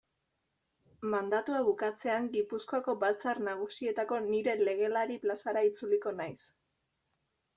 [1.13, 6.41] Mandatua bukatzean Gipuzkoako Batzar Nagusietako nire legelari plazara itzuliko naiz.